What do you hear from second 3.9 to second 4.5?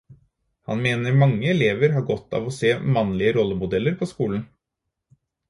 på skolen.